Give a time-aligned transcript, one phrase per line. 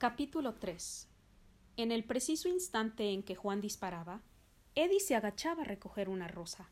[0.00, 1.10] Capítulo 3
[1.76, 4.22] En el preciso instante en que Juan disparaba,
[4.74, 6.70] Eddie se agachaba a recoger una rosa.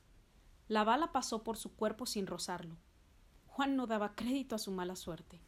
[0.67, 2.79] La bala pasó por su cuerpo sin rozarlo.
[3.49, 5.41] Juan no daba crédito a su mala suerte.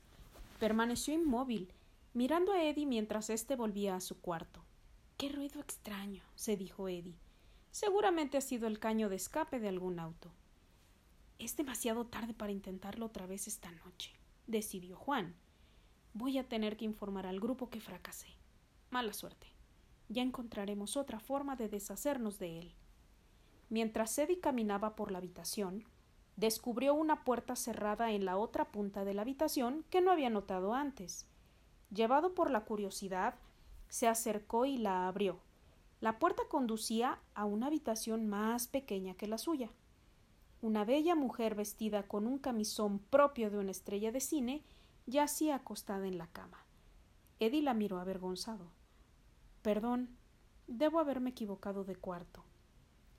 [0.59, 1.73] Permaneció inmóvil,
[2.13, 4.63] mirando a Eddie mientras éste volvía a su cuarto.
[5.17, 7.17] Qué ruido extraño, se dijo Eddie.
[7.71, 10.31] Seguramente ha sido el caño de escape de algún auto.
[11.39, 14.13] Es demasiado tarde para intentarlo otra vez esta noche,
[14.47, 15.35] decidió Juan.
[16.13, 18.29] Voy a tener que informar al grupo que fracasé.
[18.91, 19.47] Mala suerte.
[20.09, 22.75] Ya encontraremos otra forma de deshacernos de él.
[23.69, 25.85] Mientras Eddie caminaba por la habitación,
[26.37, 30.75] descubrió una puerta cerrada en la otra punta de la habitación que no había notado
[30.75, 31.27] antes.
[31.95, 33.37] Llevado por la curiosidad,
[33.89, 35.39] se acercó y la abrió.
[36.01, 39.71] La puerta conducía a una habitación más pequeña que la suya.
[40.63, 44.65] Una bella mujer vestida con un camisón propio de una estrella de cine
[45.07, 46.65] yacía acostada en la cama.
[47.39, 48.71] Eddie la miró avergonzado.
[49.63, 50.17] Perdón,
[50.67, 52.45] debo haberme equivocado de cuarto.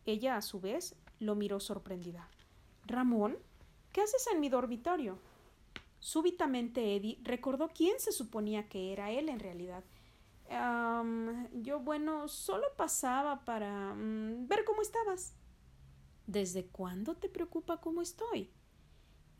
[0.05, 2.29] Ella, a su vez, lo miró sorprendida.
[2.85, 3.37] Ramón,
[3.91, 5.19] ¿qué haces en mi dormitorio?
[5.99, 9.83] Súbitamente Eddie recordó quién se suponía que era él en realidad.
[11.53, 15.35] yo, bueno, solo pasaba para mm, ver cómo estabas.
[16.25, 18.51] ¿Desde cuándo te preocupa cómo estoy?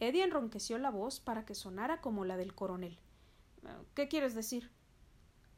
[0.02, 2.98] Eddie enronqueció la voz para que sonara como la del coronel.
[3.94, 4.72] ¿Qué quieres decir?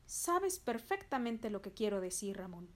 [0.05, 2.67] Sabes perfectamente lo que quiero decir, Ramón.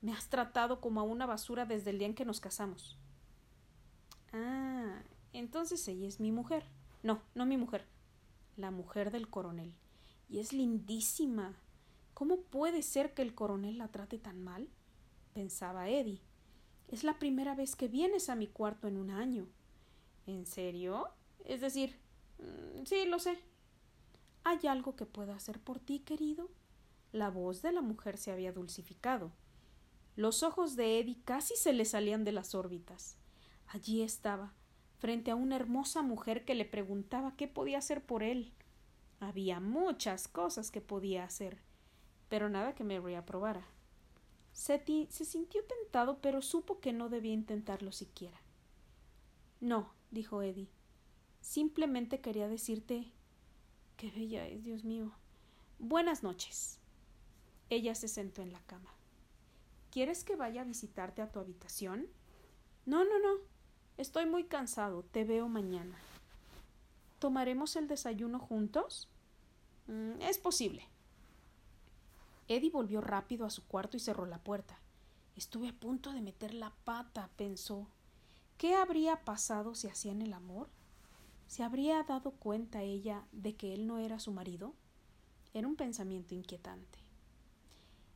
[0.00, 2.96] Me has tratado como a una basura desde el día en que nos casamos.
[4.32, 5.02] Ah,
[5.32, 6.64] entonces ella es mi mujer.
[7.02, 7.84] No, no mi mujer.
[8.56, 9.74] La mujer del coronel.
[10.28, 11.56] Y es lindísima.
[12.14, 14.68] ¿Cómo puede ser que el coronel la trate tan mal?
[15.34, 16.22] pensaba Eddie.
[16.86, 19.48] Es la primera vez que vienes a mi cuarto en un año.
[20.28, 21.08] ¿En serio?
[21.46, 21.98] Es decir,
[22.38, 23.38] mm, sí, lo sé.
[24.44, 26.50] ¿Hay algo que pueda hacer por ti, querido?
[27.12, 29.32] La voz de la mujer se había dulcificado.
[30.16, 33.16] Los ojos de Eddie casi se le salían de las órbitas.
[33.68, 34.52] Allí estaba,
[34.98, 38.52] frente a una hermosa mujer que le preguntaba qué podía hacer por él.
[39.20, 41.62] Había muchas cosas que podía hacer,
[42.28, 43.66] pero nada que Mary aprobara.
[44.52, 48.38] Seti se sintió tentado, pero supo que no debía intentarlo siquiera.
[49.60, 50.68] No, dijo Eddie.
[51.40, 53.12] Simplemente quería decirte
[53.96, 55.12] qué bella es, Dios mío.
[55.78, 56.78] Buenas noches.
[57.70, 58.90] Ella se sentó en la cama.
[59.90, 62.06] ¿Quieres que vaya a visitarte a tu habitación?
[62.86, 63.42] No, no, no.
[63.96, 65.02] Estoy muy cansado.
[65.02, 65.96] Te veo mañana.
[67.18, 69.08] ¿Tomaremos el desayuno juntos?
[69.86, 70.86] Mm, es posible.
[72.46, 74.78] Eddie volvió rápido a su cuarto y cerró la puerta.
[75.36, 77.88] Estuve a punto de meter la pata, pensó.
[78.58, 80.68] ¿Qué habría pasado si hacían el amor?
[81.46, 84.74] ¿Se habría dado cuenta ella de que él no era su marido?
[85.54, 86.98] Era un pensamiento inquietante.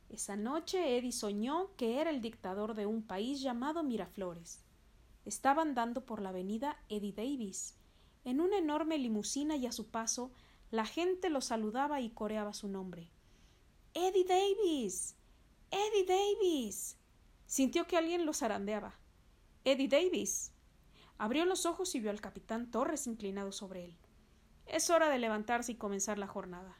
[0.09, 4.59] Esa noche Eddie soñó que era el dictador de un país llamado Miraflores.
[5.23, 7.75] Estaba andando por la avenida Eddie Davis,
[8.25, 10.33] en una enorme limusina y a su paso
[10.71, 13.09] la gente lo saludaba y coreaba su nombre.
[13.93, 15.15] Eddie Davis.
[15.71, 16.97] Eddie Davis.
[17.45, 18.99] Sintió que alguien lo zarandeaba.
[19.65, 20.51] Eddie Davis.
[21.17, 23.97] Abrió los ojos y vio al capitán Torres inclinado sobre él.
[24.65, 26.77] Es hora de levantarse y comenzar la jornada.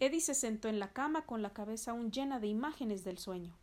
[0.00, 3.54] Eddie se sentó en la cama con la cabeza aún llena de imágenes del sueño.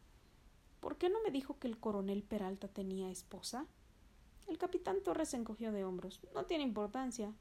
[0.80, 3.66] ¿Por qué no me dijo que el coronel Peralta tenía esposa?
[4.48, 6.22] El capitán Torres se encogió de hombros.
[6.36, 7.34] No tiene importancia.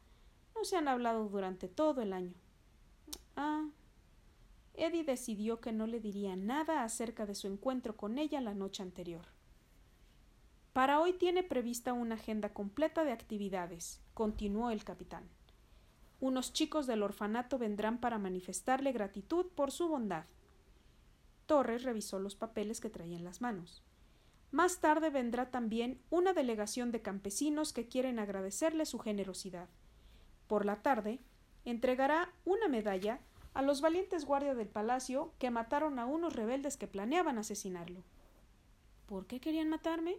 [0.54, 2.34] No se han hablado durante todo el año.
[3.37, 3.69] Ah.
[4.72, 8.82] Eddie decidió que no le diría nada acerca de su encuentro con ella la noche
[8.82, 9.27] anterior.
[10.78, 15.25] Para hoy tiene prevista una agenda completa de actividades, continuó el capitán.
[16.21, 20.27] Unos chicos del orfanato vendrán para manifestarle gratitud por su bondad.
[21.47, 23.83] Torres revisó los papeles que traía en las manos.
[24.53, 29.69] Más tarde vendrá también una delegación de campesinos que quieren agradecerle su generosidad.
[30.47, 31.19] Por la tarde,
[31.65, 33.19] entregará una medalla
[33.53, 38.04] a los valientes guardias del palacio que mataron a unos rebeldes que planeaban asesinarlo.
[39.07, 40.19] ¿Por qué querían matarme?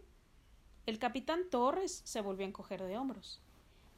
[0.90, 3.40] El capitán Torres se volvió a encoger de hombros.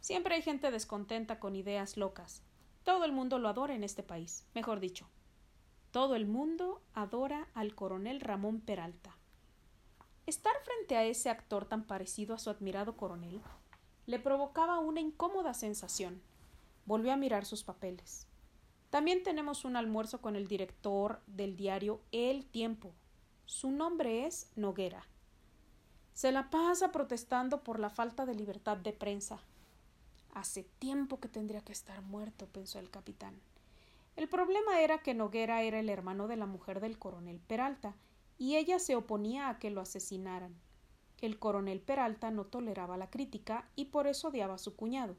[0.01, 2.43] Siempre hay gente descontenta con ideas locas.
[2.83, 5.07] Todo el mundo lo adora en este país, mejor dicho.
[5.91, 9.15] Todo el mundo adora al coronel Ramón Peralta.
[10.25, 13.39] Estar frente a ese actor tan parecido a su admirado coronel
[14.05, 16.21] le provocaba una incómoda sensación.
[16.85, 18.27] Volvió a mirar sus papeles.
[18.89, 22.91] También tenemos un almuerzo con el director del diario El Tiempo.
[23.45, 25.07] Su nombre es Noguera.
[26.13, 29.39] Se la pasa protestando por la falta de libertad de prensa.
[30.33, 33.39] Hace tiempo que tendría que estar muerto, pensó el capitán.
[34.15, 37.95] El problema era que Noguera era el hermano de la mujer del coronel Peralta,
[38.37, 40.55] y ella se oponía a que lo asesinaran.
[41.21, 45.15] El coronel Peralta no toleraba la crítica y por eso odiaba a su cuñado.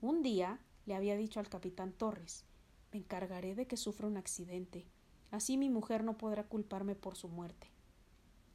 [0.00, 2.44] Un día le había dicho al capitán Torres
[2.92, 4.84] Me encargaré de que sufra un accidente.
[5.30, 7.71] Así mi mujer no podrá culparme por su muerte.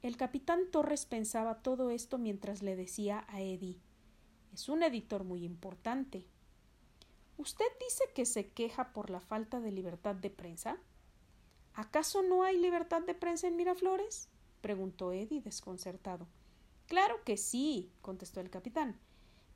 [0.00, 3.80] El capitán Torres pensaba todo esto mientras le decía a Eddie
[4.52, 6.24] Es un editor muy importante.
[7.36, 10.78] ¿Usted dice que se queja por la falta de libertad de prensa?
[11.74, 14.28] ¿Acaso no hay libertad de prensa en Miraflores?
[14.60, 16.28] preguntó Eddie desconcertado.
[16.86, 19.00] Claro que sí, contestó el capitán,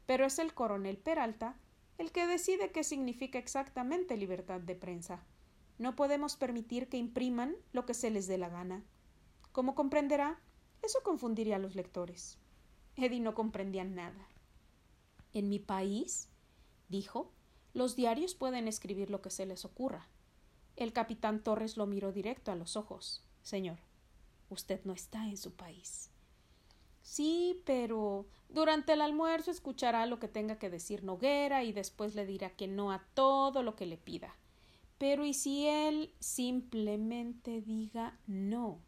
[0.07, 1.57] pero es el coronel Peralta
[1.99, 5.25] el que decide qué significa exactamente libertad de prensa.
[5.79, 8.83] No podemos permitir que impriman lo que se les dé la gana.
[9.53, 10.41] Como comprenderá,
[10.83, 12.39] eso confundiría a los lectores.
[12.97, 14.27] Eddie no comprendía nada.
[15.33, 16.29] En mi país,
[16.89, 17.31] dijo,
[17.75, 20.09] los diarios pueden escribir lo que se les ocurra.
[20.77, 23.25] El capitán Torres lo miró directo a los ojos.
[23.43, 23.79] Señor,
[24.49, 26.11] usted no está en su país.
[27.03, 32.27] Sí, pero durante el almuerzo escuchará lo que tenga que decir Noguera y después le
[32.27, 34.35] dirá que no a todo lo que le pida.
[34.99, 38.81] Pero ¿y si él simplemente diga no?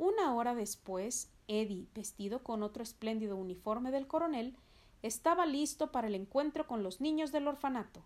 [0.00, 4.56] Una hora después, Eddie, vestido con otro espléndido uniforme del coronel,
[5.02, 8.02] estaba listo para el encuentro con los niños del orfanato.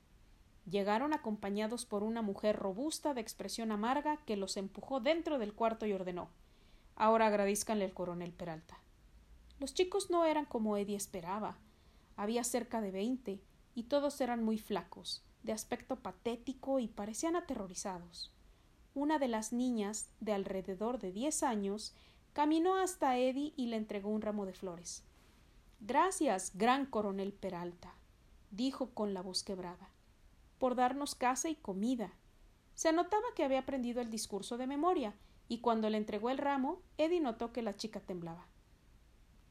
[0.69, 5.87] Llegaron acompañados por una mujer robusta de expresión amarga que los empujó dentro del cuarto
[5.87, 6.31] y ordenó
[6.97, 8.77] Ahora agradezcanle al coronel Peralta.
[9.61, 11.59] Los chicos no eran como Eddie esperaba.
[12.17, 13.41] Había cerca de veinte,
[13.77, 18.34] y todos eran muy flacos, de aspecto patético y parecían aterrorizados.
[18.95, 21.95] Una de las niñas, de alrededor de diez años,
[22.33, 25.03] caminó hasta Eddie y le entregó un ramo de flores.
[25.81, 27.95] Gracias, gran coronel Peralta,
[28.51, 29.91] dijo con la voz quebrada,
[30.59, 32.15] por darnos casa y comida.
[32.75, 35.15] Se notaba que había aprendido el discurso de memoria,
[35.49, 38.47] y cuando le entregó el ramo, Eddie notó que la chica temblaba.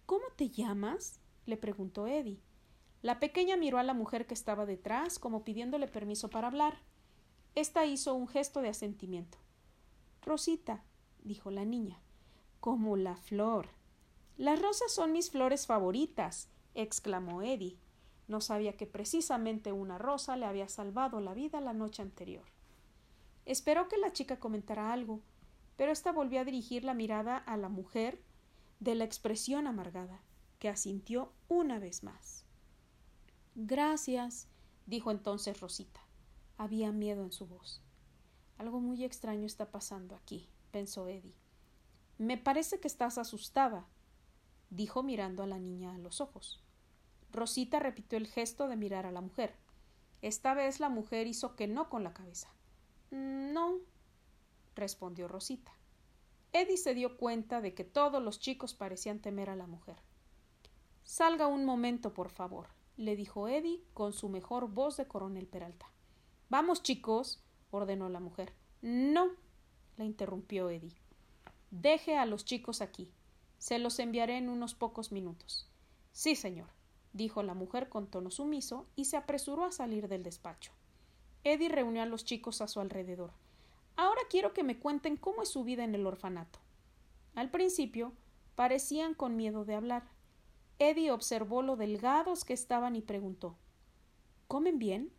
[0.05, 1.19] ¿Cómo te llamas?
[1.45, 2.41] le preguntó Eddie.
[3.01, 6.77] La pequeña miró a la mujer que estaba detrás, como pidiéndole permiso para hablar.
[7.55, 9.37] Esta hizo un gesto de asentimiento.
[10.21, 10.83] Rosita,
[11.23, 11.99] dijo la niña,
[12.59, 13.69] como la flor,
[14.37, 17.77] las rosas son mis flores favoritas, exclamó Eddie.
[18.27, 22.45] No sabía que precisamente una rosa le había salvado la vida la noche anterior.
[23.45, 25.21] Esperó que la chica comentara algo,
[25.75, 28.19] pero ésta volvió a dirigir la mirada a la mujer
[28.79, 30.21] de la expresión amargada,
[30.57, 32.45] que asintió una vez más.
[33.55, 34.47] Gracias,
[34.87, 36.01] dijo entonces Rosita.
[36.57, 37.81] Había miedo en su voz.
[38.57, 41.35] Algo muy extraño está pasando aquí, pensó Eddie.
[42.17, 43.87] Me parece que estás asustada,
[44.69, 46.63] dijo mirando a la niña a los ojos.
[47.31, 49.55] Rosita repitió el gesto de mirar a la mujer.
[50.21, 52.53] Esta vez la mujer hizo que no con la cabeza.
[53.11, 53.79] No,
[54.75, 55.71] respondió Rosita.
[56.53, 59.97] Eddie se dio cuenta de que todos los chicos parecían temer a la mujer.
[61.03, 65.92] Salga un momento, por favor, le dijo Eddie con su mejor voz de coronel Peralta.
[66.53, 67.41] Vamos, chicos,
[67.71, 68.53] ordenó la mujer.
[68.83, 69.31] No,
[69.97, 70.95] la interrumpió Eddie.
[71.71, 73.09] Deje a los chicos aquí.
[73.57, 75.67] Se los enviaré en unos pocos minutos.
[76.11, 76.67] Sí, señor,
[77.11, 80.71] dijo la mujer con tono sumiso y se apresuró a salir del despacho.
[81.43, 83.31] Eddie reunió a los chicos a su alrededor.
[83.95, 86.59] Ahora quiero que me cuenten cómo es su vida en el orfanato.
[87.33, 88.13] Al principio
[88.53, 90.03] parecían con miedo de hablar.
[90.77, 93.57] Eddie observó lo delgados que estaban y preguntó
[94.47, 95.11] ¿Comen bien?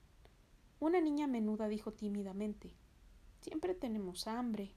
[0.85, 2.75] Una niña menuda dijo tímidamente
[3.41, 4.75] Siempre tenemos hambre.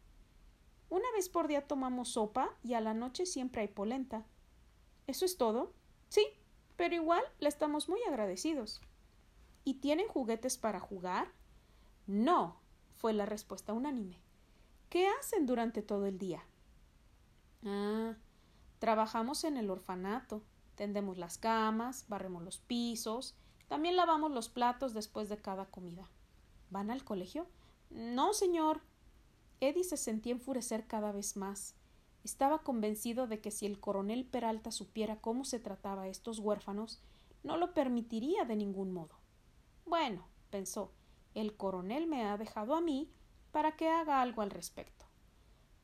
[0.89, 4.25] Una vez por día tomamos sopa y a la noche siempre hay polenta.
[5.05, 5.73] ¿Eso es todo?
[6.07, 6.25] Sí,
[6.77, 8.79] pero igual le estamos muy agradecidos.
[9.65, 11.33] ¿Y tienen juguetes para jugar?
[12.05, 12.61] No,
[12.95, 14.21] fue la respuesta unánime.
[14.87, 16.41] ¿Qué hacen durante todo el día?
[17.65, 18.15] Ah,
[18.79, 20.41] trabajamos en el orfanato,
[20.75, 23.35] tendemos las camas, barremos los pisos,
[23.67, 26.09] también lavamos los platos después de cada comida.
[26.69, 27.47] ¿Van al colegio?
[27.89, 28.81] No, señor,
[29.59, 31.75] Eddie se sentía enfurecer cada vez más.
[32.23, 37.01] Estaba convencido de que si el coronel Peralta supiera cómo se trataba a estos huérfanos,
[37.43, 39.15] no lo permitiría de ningún modo.
[39.85, 40.91] Bueno, pensó,
[41.33, 43.09] el coronel me ha dejado a mí
[43.51, 45.05] para que haga algo al respecto.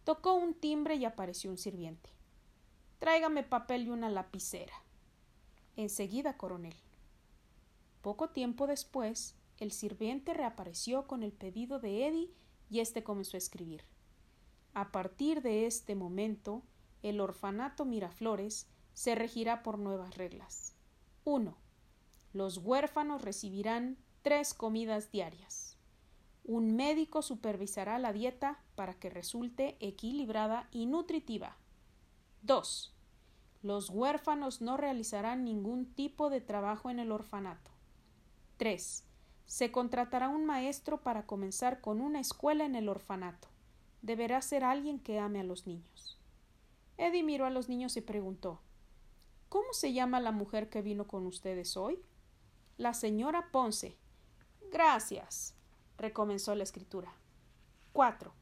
[0.04, 2.10] Tocó un timbre y apareció un sirviente.
[3.00, 4.74] Tráigame papel y una lapicera.
[5.75, 6.75] Enseguida, coronel.
[8.04, 12.34] Poco tiempo después, el sirviente reapareció con el pedido de Eddie
[12.70, 13.86] y éste comenzó a escribir.
[14.74, 16.64] A partir de este momento,
[17.02, 20.76] el orfanato Miraflores se regirá por nuevas reglas.
[21.24, 21.56] 1.
[22.34, 25.78] Los huérfanos recibirán tres comidas diarias.
[26.44, 31.56] Un médico supervisará la dieta para que resulte equilibrada y nutritiva.
[32.42, 32.94] 2.
[33.62, 37.73] Los huérfanos no realizarán ningún tipo de trabajo en el orfanato.
[38.58, 39.04] 3.
[39.46, 43.48] Se contratará un maestro para comenzar con una escuela en el orfanato.
[44.02, 46.20] Deberá ser alguien que ame a los niños.
[46.98, 48.60] Eddie miró a los niños y preguntó
[49.50, 52.02] ¿Cómo se llama la mujer que vino con ustedes hoy?
[52.78, 53.98] La señora Ponce.
[54.72, 55.56] Gracias
[55.98, 57.14] recomenzó la escritura.
[57.94, 58.34] 4.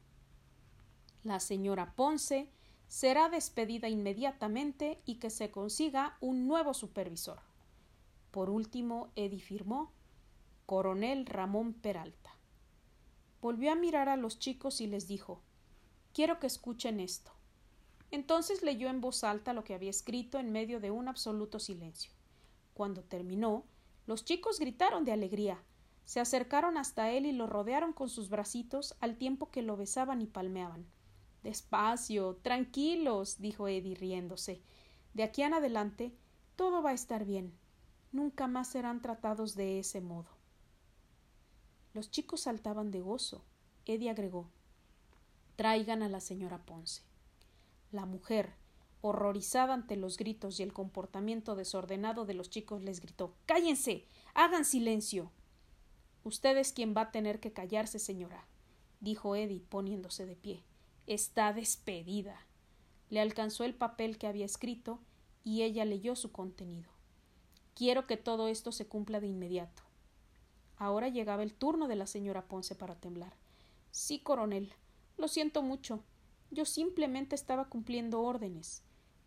[1.24, 2.50] La señora Ponce
[2.88, 7.40] será despedida inmediatamente y que se consiga un nuevo supervisor.
[8.32, 9.92] Por último, Eddie firmó
[10.72, 12.30] Coronel Ramón Peralta.
[13.42, 15.42] Volvió a mirar a los chicos y les dijo
[16.14, 17.34] Quiero que escuchen esto.
[18.10, 22.14] Entonces leyó en voz alta lo que había escrito en medio de un absoluto silencio.
[22.74, 23.66] Cuando terminó,
[24.08, 25.62] los chicos gritaron de alegría
[26.06, 30.22] se acercaron hasta él y lo rodearon con sus bracitos al tiempo que lo besaban
[30.22, 30.86] y palmeaban.
[31.44, 34.62] Despacio, tranquilos, dijo Eddie riéndose.
[35.14, 36.16] De aquí en adelante
[36.56, 37.54] todo va a estar bien.
[38.14, 40.41] Nunca más serán tratados de ese modo.
[41.94, 43.44] Los chicos saltaban de gozo.
[43.86, 44.50] Eddie agregó
[45.56, 47.04] Traigan a la señora Ponce.
[47.92, 48.54] La mujer,
[49.02, 54.06] horrorizada ante los gritos y el comportamiento desordenado de los chicos, les gritó Cállense.
[54.34, 55.32] hagan silencio.
[56.24, 58.48] Usted es quien va a tener que callarse, señora,
[59.02, 60.64] dijo Eddie, poniéndose de pie.
[61.08, 62.48] Está despedida.
[63.10, 65.00] Le alcanzó el papel que había escrito
[65.44, 66.90] y ella leyó su contenido.
[67.76, 69.84] Quiero que todo esto se cumpla de inmediato.
[70.82, 73.36] Ahora llegaba el turno de la señora Ponce para temblar.
[73.92, 74.74] Sí, coronel.
[75.16, 76.04] Lo siento mucho.
[76.50, 78.82] Yo simplemente estaba cumpliendo órdenes.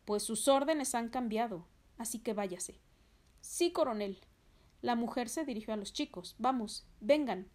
[0.04, 1.64] Pues sus órdenes han cambiado.
[1.96, 2.80] Así que váyase.
[3.40, 4.18] Sí, coronel.
[4.82, 6.34] La mujer se dirigió a los chicos.
[6.38, 7.48] Vamos, vengan.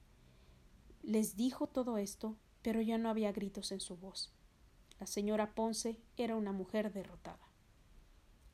[1.03, 4.31] Les dijo todo esto, pero ya no había gritos en su voz.
[5.01, 7.49] La señora Ponce era una mujer derrotada.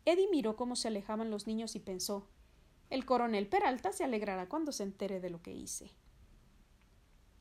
[0.06, 2.32] Eddie miró cómo se alejaban los niños y pensó
[2.90, 5.92] el coronel Peralta se alegrará cuando se entere de lo que hice.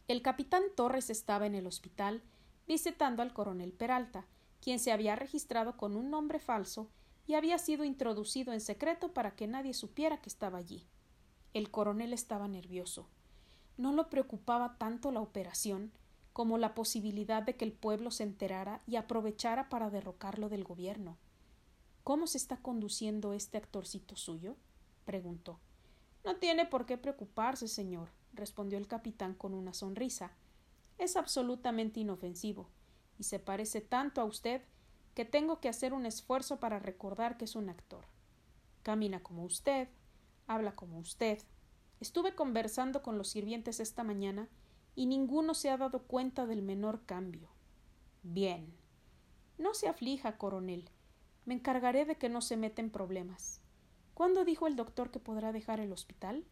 [0.09, 2.23] El capitán Torres estaba en el hospital
[2.67, 4.27] visitando al coronel Peralta,
[4.61, 6.89] quien se había registrado con un nombre falso
[7.27, 10.87] y había sido introducido en secreto para que nadie supiera que estaba allí.
[11.53, 13.07] El coronel estaba nervioso.
[13.77, 15.93] No lo preocupaba tanto la operación
[16.33, 21.17] como la posibilidad de que el pueblo se enterara y aprovechara para derrocarlo del gobierno.
[22.03, 24.57] ¿Cómo se está conduciendo este actorcito suyo?
[25.05, 25.61] Preguntó.
[26.25, 30.33] No tiene por qué preocuparse, señor, respondió el capitán con una sonrisa.
[30.99, 32.69] Es absolutamente inofensivo,
[33.19, 34.63] y se parece tanto a usted
[35.15, 38.07] que tengo que hacer un esfuerzo para recordar que es un actor.
[38.83, 39.89] Camina como usted,
[40.47, 41.39] habla como usted.
[42.01, 44.49] Estuve conversando con los sirvientes esta mañana
[44.95, 47.49] y ninguno se ha dado cuenta del menor cambio.
[48.23, 48.75] Bien.
[49.59, 50.91] No se aflija, coronel.
[51.45, 53.61] Me encargaré de que no se meta en problemas.
[54.15, 56.45] ¿Cuándo dijo el doctor que podrá dejar el hospital?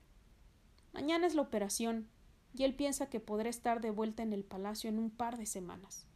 [0.92, 2.08] Mañana es la operación,
[2.54, 5.46] y él piensa que podrá estar de vuelta en el palacio en un par de
[5.46, 6.06] semanas.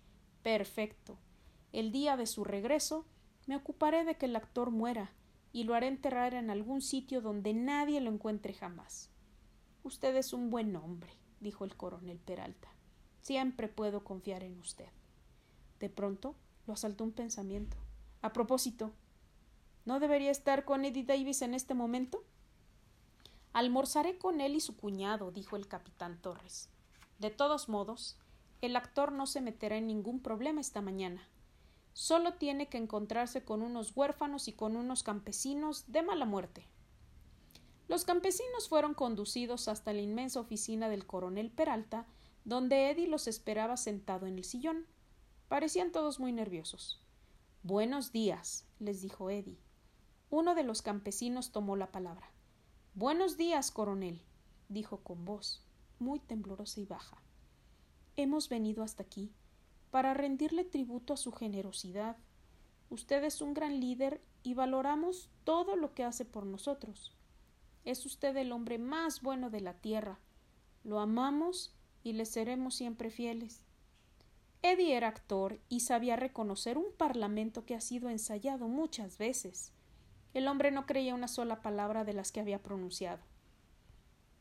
[0.42, 1.18] Perfecto.
[1.72, 3.06] El día de su regreso
[3.46, 5.12] me ocuparé de que el actor muera
[5.52, 9.10] y lo haré enterrar en algún sitio donde nadie lo encuentre jamás.
[9.84, 12.68] Usted es un buen hombre, dijo el coronel Peralta.
[13.22, 14.88] Siempre puedo confiar en usted.
[15.78, 16.34] De pronto
[16.66, 17.76] lo asaltó un pensamiento.
[18.20, 18.92] A propósito,
[19.86, 22.22] ¿no debería estar con Eddie Davis en este momento?
[23.54, 26.68] Almorzaré con él y su cuñado, dijo el capitán Torres.
[27.18, 28.18] De todos modos,
[28.60, 31.26] el actor no se meterá en ningún problema esta mañana.
[31.94, 36.66] Solo tiene que encontrarse con unos huérfanos y con unos campesinos de mala muerte.
[37.88, 42.06] Los campesinos fueron conducidos hasta la inmensa oficina del coronel Peralta,
[42.44, 44.86] donde Eddie los esperaba sentado en el sillón.
[45.48, 47.00] Parecían todos muy nerviosos.
[47.62, 49.65] Buenos días, les dijo Eddie.
[50.28, 52.28] Uno de los campesinos tomó la palabra.
[52.94, 54.20] Buenos días, coronel,
[54.68, 55.62] dijo con voz
[56.00, 57.22] muy temblorosa y baja.
[58.16, 59.32] Hemos venido hasta aquí
[59.92, 62.16] para rendirle tributo a su generosidad.
[62.90, 67.14] Usted es un gran líder y valoramos todo lo que hace por nosotros.
[67.84, 70.18] Es usted el hombre más bueno de la tierra.
[70.82, 73.64] Lo amamos y le seremos siempre fieles.
[74.62, 79.72] Eddie era actor y sabía reconocer un parlamento que ha sido ensayado muchas veces.
[80.36, 83.22] El hombre no creía una sola palabra de las que había pronunciado.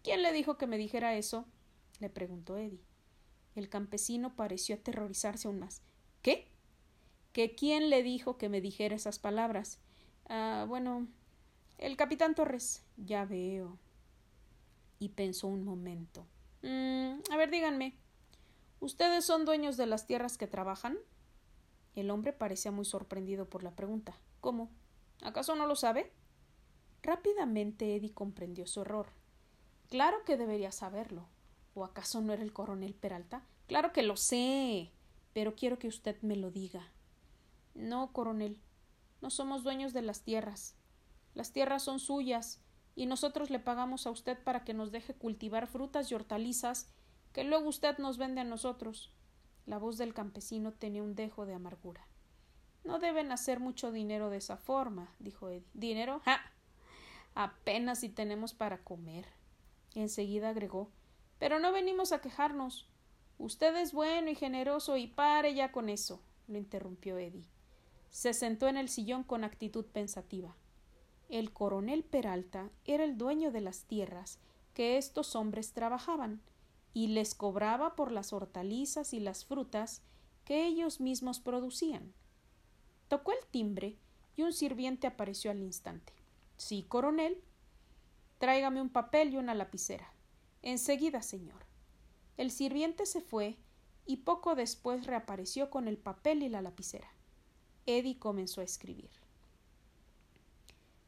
[0.04, 1.46] ¿Quién le dijo que me dijera eso?
[2.02, 2.84] le preguntó Eddie.
[3.56, 5.82] El campesino pareció aterrorizarse aún más.
[6.22, 6.52] ¿Qué?
[7.32, 9.80] ¿Que quién le dijo que me dijera esas palabras?
[10.28, 11.08] Ah, bueno,
[11.78, 12.84] el capitán Torres.
[12.98, 13.80] Ya veo.
[15.00, 16.28] Y pensó un momento.
[16.62, 17.96] Mm, a ver, díganme,
[18.82, 20.98] ¿Ustedes son dueños de las tierras que trabajan?
[21.96, 24.18] El hombre parecía muy sorprendido por la pregunta.
[24.42, 24.70] ¿Cómo?
[25.22, 26.12] ¿Acaso no lo sabe?
[27.02, 29.08] Rápidamente Eddie comprendió su error.
[29.90, 31.28] Claro que debería saberlo.
[31.74, 33.46] ¿O acaso no era el coronel Peralta?
[33.68, 34.92] Claro que lo sé.
[35.34, 36.92] Pero quiero que usted me lo diga.
[37.74, 38.60] No, coronel.
[39.22, 40.76] No somos dueños de las tierras.
[41.34, 42.62] Las tierras son suyas,
[42.96, 46.88] y nosotros le pagamos a usted para que nos deje cultivar frutas y hortalizas
[47.34, 49.14] que luego usted nos vende a nosotros.
[49.66, 52.08] La voz del campesino tenía un dejo de amargura.
[52.86, 55.66] No deben hacer mucho dinero de esa forma, dijo Eddie.
[55.74, 56.22] ¿Dinero?
[56.24, 56.40] ¡Ja!
[57.34, 59.26] Apenas si tenemos para comer.
[59.96, 60.92] Enseguida agregó
[61.40, 62.88] Pero no venimos a quejarnos.
[63.38, 67.50] Usted es bueno y generoso y pare ya con eso, lo interrumpió Eddie.
[68.10, 70.56] Se sentó en el sillón con actitud pensativa.
[71.28, 74.40] El coronel Peralta era el dueño de las tierras
[74.74, 76.42] que estos hombres trabajaban
[76.94, 80.02] y les cobraba por las hortalizas y las frutas
[80.46, 82.14] que ellos mismos producían.
[83.08, 83.98] Tocó el timbre
[84.36, 86.14] y un sirviente apareció al instante.
[86.58, 87.42] Sí, coronel.
[88.40, 90.12] Tráigame un papel y una lapicera.
[90.62, 91.66] Enseguida, señor.
[92.38, 93.58] El sirviente se fue
[94.06, 97.10] y poco después reapareció con el papel y la lapicera.
[97.86, 99.10] Eddie comenzó a escribir.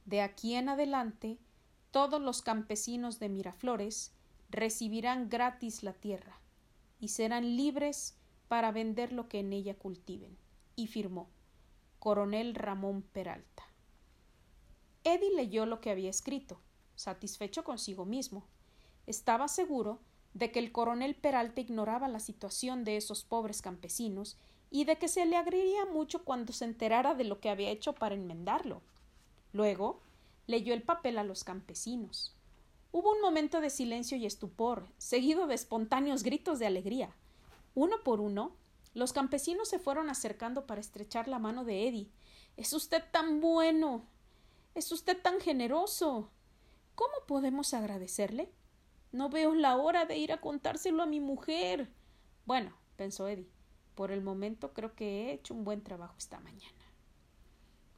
[0.06, 1.38] De aquí en adelante,
[1.92, 4.13] todos los campesinos de Miraflores
[4.50, 6.39] recibirán gratis la tierra
[7.00, 8.16] y serán libres
[8.48, 10.38] para vender lo que en ella cultiven.
[10.75, 11.27] Y firmó
[12.08, 13.68] Coronel Ramón Peralta.
[15.04, 16.62] Eddie leyó lo que había escrito,
[16.96, 18.48] satisfecho consigo mismo.
[19.08, 20.00] Estaba seguro
[20.34, 24.38] de que el coronel Peralta ignoraba la situación de esos pobres campesinos
[24.72, 27.92] y de que se le agriría mucho cuando se enterara de lo que había hecho
[27.92, 28.82] para enmendarlo.
[29.52, 30.00] Luego
[30.46, 32.34] leyó el papel a los campesinos.
[32.94, 37.14] Hubo un momento de silencio y estupor, seguido de espontáneos gritos de alegría.
[37.76, 38.56] Uno por uno,
[38.98, 42.10] los campesinos se fueron acercando para estrechar la mano de Eddie.
[42.55, 44.07] Es usted tan bueno.
[44.74, 46.31] Es usted tan generoso.
[46.96, 48.51] ¿Cómo podemos agradecerle?
[49.12, 51.94] No veo la hora de ir a contárselo a mi mujer.
[52.48, 53.51] Bueno, pensó Eddie,
[53.94, 56.92] por el momento creo que he hecho un buen trabajo esta mañana.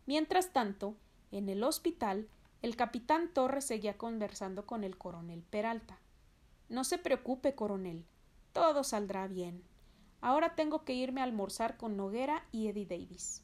[0.05, 0.97] Mientras tanto,
[1.31, 2.27] en el hospital,
[2.61, 5.97] el capitán Torres seguía conversando con el coronel Peralta.
[6.67, 8.05] No se preocupe, coronel.
[8.51, 9.63] Todo saldrá bien.
[10.21, 13.43] Ahora tengo que irme a almorzar con Noguera y Eddie Davis.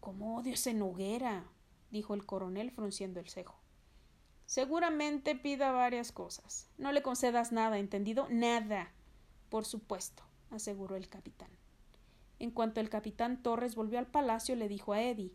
[0.00, 1.44] ¿Cómo odio ese Noguera?
[1.90, 3.58] dijo el coronel frunciendo el cejo.
[4.44, 6.68] Seguramente pida varias cosas.
[6.78, 8.26] No le concedas nada, ¿entendido?
[8.30, 8.92] Nada.
[9.48, 11.50] Por supuesto, aseguró el capitán.
[12.38, 15.34] En cuanto el capitán Torres volvió al palacio, le dijo a Eddie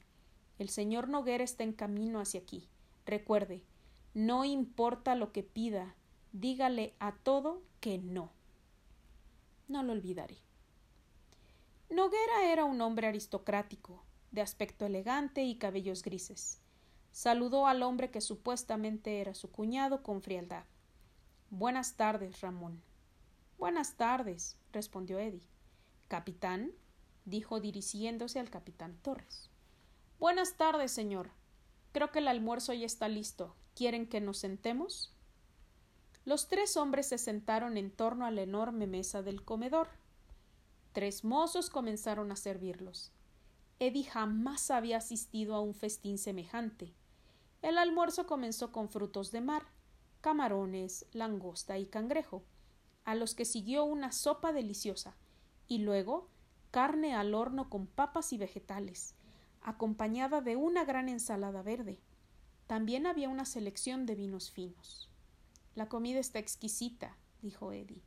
[0.62, 2.70] el señor Noguera está en camino hacia aquí.
[3.08, 3.64] Recuerde,
[4.14, 5.96] no importa lo que pida,
[6.34, 8.32] dígale a todo que no.
[9.68, 10.38] No lo olvidaré.
[11.92, 14.02] Noguera era un hombre aristocrático,
[14.32, 16.62] de aspecto elegante y cabellos grises.
[17.12, 20.64] Saludó al hombre que supuestamente era su cuñado con frialdad.
[21.50, 22.82] Buenas tardes, Ramón.
[23.58, 25.50] Buenas tardes, respondió Eddie.
[26.08, 26.72] Capitán,
[27.26, 29.50] dijo dirigiéndose al capitán Torres.
[30.18, 31.32] Buenas tardes, señor.
[31.92, 33.54] Creo que el almuerzo ya está listo.
[33.76, 35.14] ¿Quieren que nos sentemos?
[36.24, 39.90] Los tres hombres se sentaron en torno a la enorme mesa del comedor.
[40.94, 43.12] Tres mozos comenzaron a servirlos.
[43.80, 46.94] Eddie jamás había asistido a un festín semejante.
[47.62, 49.64] El almuerzo comenzó con frutos de mar,
[50.20, 52.44] camarones, langosta y cangrejo,
[53.06, 55.16] a los que siguió una sopa deliciosa,
[55.68, 56.28] y luego
[56.72, 59.16] carne al horno con papas y vegetales,
[59.62, 62.00] acompañada de una gran ensalada verde.
[62.68, 65.10] También había una selección de vinos finos.
[65.74, 68.04] La comida está exquisita, dijo Eddie.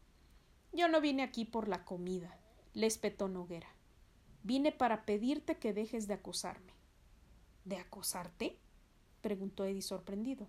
[0.73, 2.39] Yo no vine aquí por la comida,
[2.75, 3.69] le espetó Noguera.
[4.43, 6.75] Vine para pedirte que dejes de acosarme.
[7.65, 8.59] ¿De acosarte?
[9.23, 10.49] preguntó Eddie sorprendido.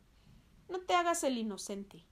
[0.67, 2.03] No te hagas el inocente.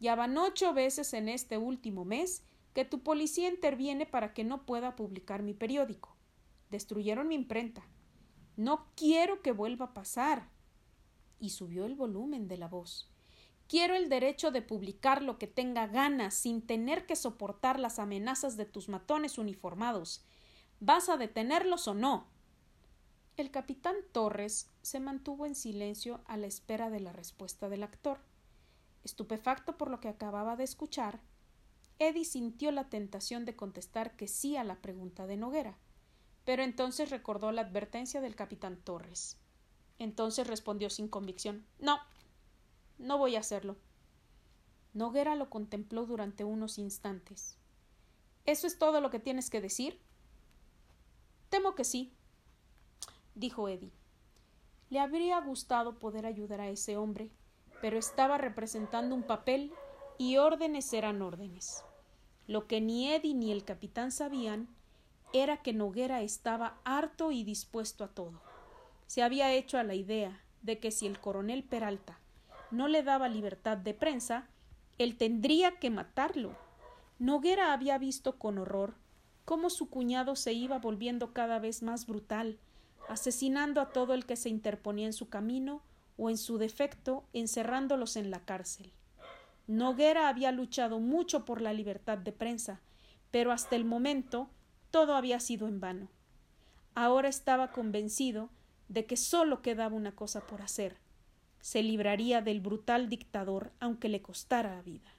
[0.00, 4.66] Ya van ocho veces en este último mes que tu policía interviene para que no
[4.66, 6.16] pueda publicar mi periódico.
[6.70, 7.86] Destruyeron mi imprenta,
[8.56, 10.48] no quiero que vuelva a pasar.
[11.40, 13.13] Y subió el volumen de la voz.
[13.68, 18.56] Quiero el derecho de publicar lo que tenga ganas sin tener que soportar las amenazas
[18.56, 20.24] de tus matones uniformados.
[20.80, 22.26] ¿Vas a detenerlos o no?
[23.36, 28.20] El capitán Torres se mantuvo en silencio a la espera de la respuesta del actor.
[29.02, 31.20] Estupefacto por lo que acababa de escuchar,
[31.98, 35.78] Eddie sintió la tentación de contestar que sí a la pregunta de Noguera
[36.44, 39.38] pero entonces recordó la advertencia del capitán Torres.
[39.98, 41.98] Entonces respondió sin convicción No.
[42.98, 43.76] No voy a hacerlo.
[44.92, 47.58] Noguera lo contempló durante unos instantes.
[48.46, 50.00] ¿Eso es todo lo que tienes que decir?
[51.48, 52.12] Temo que sí,
[53.34, 53.92] dijo Eddie.
[54.90, 57.30] Le habría gustado poder ayudar a ese hombre,
[57.80, 59.72] pero estaba representando un papel
[60.18, 61.84] y órdenes eran órdenes.
[62.46, 64.68] Lo que ni Eddie ni el capitán sabían
[65.32, 68.40] era que Noguera estaba harto y dispuesto a todo.
[69.06, 72.20] Se había hecho a la idea de que si el coronel Peralta
[72.70, 74.48] no le daba libertad de prensa,
[74.98, 76.56] él tendría que matarlo.
[77.18, 78.94] Noguera había visto con horror
[79.44, 82.58] cómo su cuñado se iba volviendo cada vez más brutal,
[83.08, 85.82] asesinando a todo el que se interponía en su camino
[86.16, 88.92] o en su defecto encerrándolos en la cárcel.
[89.66, 92.80] Noguera había luchado mucho por la libertad de prensa,
[93.30, 94.48] pero hasta el momento
[94.90, 96.08] todo había sido en vano.
[96.94, 98.50] Ahora estaba convencido
[98.88, 100.98] de que sólo quedaba una cosa por hacer.
[101.64, 105.14] Se libraría del brutal dictador aunque le costara la vida.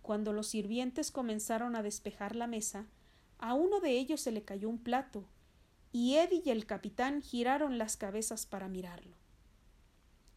[0.00, 2.86] Cuando los sirvientes comenzaron a despejar la mesa,
[3.38, 5.26] a uno de ellos se le cayó un plato,
[5.92, 9.14] y Eddie y el capitán giraron las cabezas para mirarlo.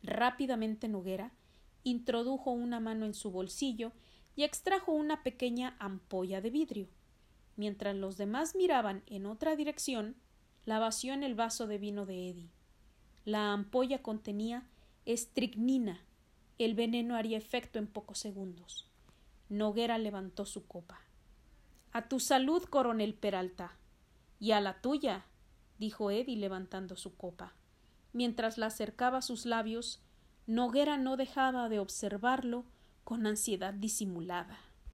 [0.03, 1.31] Rápidamente Noguera
[1.85, 3.93] introdujo una mano en su bolsillo
[4.35, 6.89] y extrajo una pequeña ampolla de vidrio.
[7.55, 10.17] Mientras los demás miraban en otra dirección,
[10.65, 12.51] la vació en el vaso de vino de Eddie.
[13.23, 14.67] La ampolla contenía
[15.13, 16.05] estricnina.
[16.59, 18.87] El veneno haría efecto en pocos segundos.
[19.49, 21.01] Noguera levantó su copa.
[21.91, 23.73] A tu salud, coronel Peralta.
[24.39, 25.25] Y a la tuya,
[25.79, 27.55] dijo Eddie levantando su copa.
[28.13, 29.99] Mientras la acercaba a sus labios,
[30.45, 32.65] Noguera no dejaba de observarlo
[33.03, 34.59] con ansiedad disimulada.